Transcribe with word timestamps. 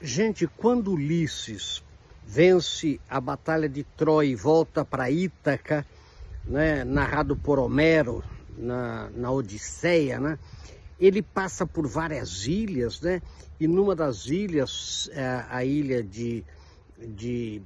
Gente, 0.00 0.46
quando 0.46 0.92
Ulisses 0.92 1.82
vence 2.24 3.00
a 3.10 3.20
Batalha 3.20 3.68
de 3.68 3.82
Troia 3.82 4.28
e 4.28 4.34
volta 4.36 4.84
para 4.84 5.10
Ítaca, 5.10 5.84
né, 6.44 6.84
narrado 6.84 7.34
por 7.34 7.58
Homero 7.58 8.22
na, 8.56 9.10
na 9.10 9.32
Odisseia, 9.32 10.20
né, 10.20 10.38
ele 11.00 11.20
passa 11.20 11.66
por 11.66 11.84
várias 11.88 12.46
ilhas, 12.46 13.00
né, 13.00 13.20
e 13.58 13.66
numa 13.66 13.96
das 13.96 14.26
ilhas, 14.26 15.10
é, 15.12 15.44
a 15.50 15.64
ilha 15.64 16.00
de, 16.00 16.44
de, 16.96 17.60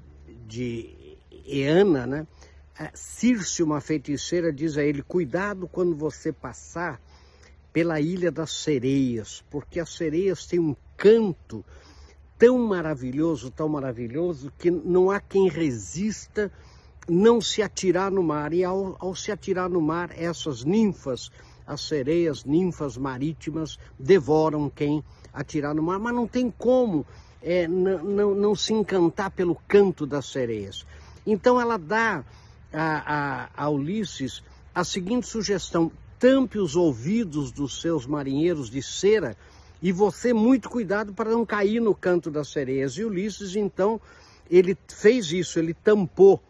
de 0.48 1.18
Eana, 1.46 2.06
né, 2.06 2.26
Circe, 2.94 3.62
uma 3.62 3.80
feiticeira, 3.82 4.50
diz 4.50 4.78
a 4.78 4.82
ele: 4.82 5.02
Cuidado 5.02 5.68
quando 5.68 5.94
você 5.94 6.32
passar 6.32 6.98
pela 7.72 8.00
Ilha 8.00 8.32
das 8.32 8.50
Sereias, 8.50 9.44
porque 9.50 9.78
as 9.78 9.90
sereias 9.94 10.46
têm 10.46 10.58
um 10.58 10.74
canto 10.96 11.64
tão 12.42 12.58
maravilhoso, 12.58 13.52
tão 13.52 13.68
maravilhoso, 13.68 14.52
que 14.58 14.68
não 14.68 15.12
há 15.12 15.20
quem 15.20 15.48
resista 15.48 16.50
não 17.08 17.40
se 17.40 17.62
atirar 17.62 18.10
no 18.10 18.20
mar. 18.20 18.52
E 18.52 18.64
ao, 18.64 18.96
ao 18.98 19.14
se 19.14 19.30
atirar 19.30 19.70
no 19.70 19.80
mar, 19.80 20.10
essas 20.16 20.64
ninfas, 20.64 21.30
as 21.64 21.82
sereias, 21.82 22.44
ninfas 22.44 22.96
marítimas, 22.96 23.78
devoram 23.96 24.68
quem 24.68 25.04
atirar 25.32 25.72
no 25.72 25.84
mar. 25.84 26.00
Mas 26.00 26.12
não 26.12 26.26
tem 26.26 26.50
como 26.50 27.06
é, 27.40 27.68
não, 27.68 28.56
se 28.56 28.72
encantar 28.72 29.30
pelo 29.30 29.54
canto 29.68 30.04
das 30.04 30.26
sereias. 30.26 30.84
Então 31.24 31.60
ela 31.60 31.76
dá 31.76 32.24
a, 32.72 33.50
a, 33.54 33.66
a 33.66 33.70
Ulisses 33.70 34.42
a 34.74 34.82
seguinte 34.82 35.28
sugestão: 35.28 35.92
tampe 36.18 36.58
os 36.58 36.74
ouvidos 36.74 37.52
dos 37.52 37.80
seus 37.80 38.04
marinheiros 38.04 38.68
de 38.68 38.82
cera 38.82 39.36
e 39.82 39.90
você, 39.90 40.32
muito 40.32 40.70
cuidado 40.70 41.12
para 41.12 41.30
não 41.30 41.44
cair 41.44 41.80
no 41.80 41.94
canto 41.94 42.30
das 42.30 42.48
sereias. 42.48 42.96
E 42.96 43.04
Ulisses, 43.04 43.56
então, 43.56 44.00
ele 44.48 44.78
fez 44.88 45.32
isso, 45.32 45.58
ele 45.58 45.74
tampou 45.74 46.40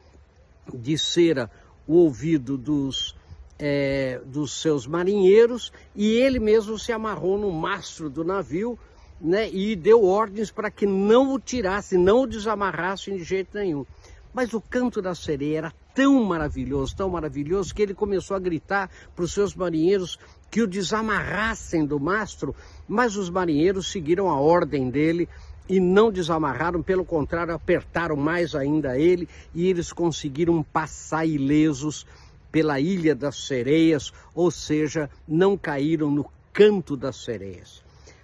de 0.72 0.98
cera 0.98 1.50
o 1.86 1.94
ouvido 1.94 2.58
dos, 2.58 3.16
é, 3.58 4.20
dos 4.26 4.60
seus 4.60 4.86
marinheiros 4.86 5.72
e 5.96 6.12
ele 6.12 6.38
mesmo 6.38 6.78
se 6.78 6.92
amarrou 6.92 7.38
no 7.38 7.50
mastro 7.50 8.10
do 8.10 8.22
navio 8.22 8.78
né, 9.20 9.50
e 9.50 9.74
deu 9.76 10.04
ordens 10.04 10.50
para 10.50 10.70
que 10.70 10.84
não 10.84 11.32
o 11.32 11.38
tirassem, 11.38 11.98
não 11.98 12.22
o 12.22 12.26
desamarrassem 12.26 13.16
de 13.16 13.24
jeito 13.24 13.56
nenhum. 13.56 13.86
Mas 14.32 14.54
o 14.54 14.60
canto 14.60 15.02
da 15.02 15.14
sereia 15.14 15.58
era 15.58 15.72
tão 15.94 16.22
maravilhoso, 16.24 16.96
tão 16.96 17.10
maravilhoso, 17.10 17.74
que 17.74 17.82
ele 17.82 17.94
começou 17.94 18.36
a 18.36 18.40
gritar 18.40 18.90
para 19.14 19.24
os 19.24 19.32
seus 19.32 19.54
marinheiros 19.54 20.18
que 20.50 20.62
o 20.62 20.66
desamarrassem 20.66 21.84
do 21.84 22.00
mastro, 22.00 22.54
mas 22.88 23.16
os 23.16 23.28
marinheiros 23.28 23.90
seguiram 23.90 24.28
a 24.28 24.40
ordem 24.40 24.90
dele 24.90 25.28
e 25.68 25.78
não 25.78 26.10
desamarraram, 26.10 26.82
pelo 26.82 27.04
contrário, 27.04 27.54
apertaram 27.54 28.16
mais 28.16 28.54
ainda 28.54 28.98
ele 28.98 29.28
e 29.54 29.66
eles 29.66 29.92
conseguiram 29.92 30.62
passar 30.62 31.26
ilesos 31.26 32.06
pela 32.50 32.80
Ilha 32.80 33.14
das 33.14 33.46
Sereias, 33.46 34.12
ou 34.34 34.50
seja, 34.50 35.08
não 35.26 35.56
caíram 35.56 36.10
no 36.10 36.30
canto 36.52 36.96
das 36.96 37.16
sereias. 37.24 37.82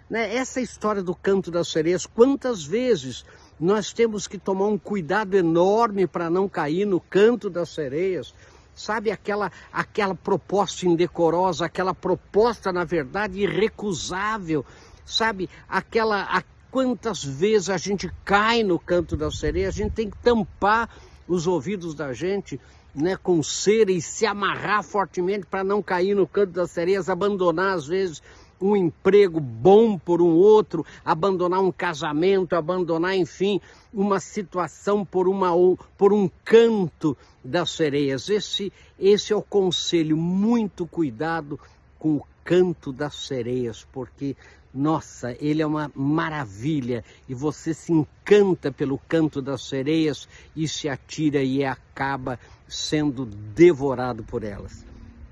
Né? 0.09 0.35
Essa 0.35 0.61
história 0.61 1.03
do 1.03 1.15
canto 1.15 1.51
das 1.51 1.69
sereias, 1.69 2.07
quantas 2.07 2.65
vezes 2.65 3.25
nós 3.61 3.93
temos 3.93 4.27
que 4.27 4.39
tomar 4.39 4.67
um 4.67 4.79
cuidado 4.79 5.37
enorme 5.37 6.07
para 6.07 6.31
não 6.31 6.49
cair 6.49 6.87
no 6.87 7.01
canto 7.01 7.51
das 7.51 7.69
sereias. 7.71 8.35
Sabe 8.75 9.11
aquela 9.11 9.51
aquela 9.73 10.15
proposta 10.15 10.87
indecorosa, 10.87 11.67
aquela 11.67 11.93
proposta 11.93 12.73
na 12.73 12.85
verdade 12.85 13.41
irrecusável, 13.41 14.65
sabe? 15.05 15.51
Aquela 15.69 16.23
a, 16.23 16.43
quantas 16.71 17.25
vezes 17.25 17.71
a 17.71 17.77
gente 17.77 18.09
cai 18.25 18.63
no 18.63 18.79
canto 18.79 19.17
da 19.17 19.31
sereia, 19.31 19.69
a 19.69 19.73
gente 19.73 19.93
tem 19.93 20.09
que 20.09 20.17
tampar 20.19 20.89
os 21.27 21.47
ouvidos 21.47 21.95
da 21.95 22.13
gente, 22.13 22.61
né, 22.95 23.17
com 23.17 23.43
cera 23.43 23.91
e 23.91 24.01
se 24.01 24.25
amarrar 24.25 24.83
fortemente 24.83 25.45
para 25.45 25.65
não 25.65 25.83
cair 25.83 26.15
no 26.15 26.27
canto 26.27 26.53
das 26.53 26.71
sereias, 26.71 27.09
abandonar 27.09 27.75
às 27.75 27.87
vezes 27.87 28.23
um 28.61 28.77
emprego 28.77 29.41
bom 29.41 29.99
por 29.99 30.21
um 30.21 30.35
outro, 30.35 30.85
abandonar 31.05 31.61
um 31.61 31.73
casamento, 31.73 32.57
abandonar, 32.57 33.17
enfim, 33.17 33.61
uma 33.93 34.21
situação 34.21 35.05
por, 35.05 35.29
uma, 35.29 35.51
por 35.97 36.13
um 36.13 36.29
canto 36.45 37.17
das 37.45 37.71
sereias. 37.71 38.29
Esse, 38.29 38.73
esse 38.99 39.33
é 39.33 39.37
o 39.37 39.43
conselho, 39.43 40.17
muito 40.17 40.87
cuidado 40.87 41.59
com 41.99 42.17
o 42.17 42.25
canto 42.45 42.93
das 42.93 43.15
sereias, 43.27 43.87
porque, 43.93 44.37
nossa, 44.73 45.37
ele 45.41 45.63
é 45.63 45.67
uma 45.67 45.91
maravilha 45.95 47.05
e 47.29 47.35
você 47.35 47.75
se 47.75 47.93
encanta 47.93 48.73
pelo 48.73 48.99
canto 49.09 49.43
das 49.43 49.63
sereias 49.63 50.29
e 50.57 50.67
se 50.67 50.89
atira 50.89 51.43
e 51.43 51.65
acaba 51.65 52.39
sendo 52.67 53.27
devorado 53.27 54.23
por 54.23 54.45
elas. 54.45 54.85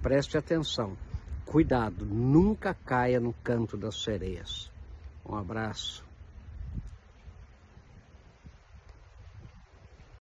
Preste 0.03 0.39
atenção. 0.39 1.06
Cuidado, 1.47 2.05
nunca 2.05 2.75
caia 2.75 3.21
no 3.21 3.33
canto 3.33 3.77
das 3.77 4.03
sereias. 4.03 4.69
Um 5.25 5.37
abraço. 5.37 6.05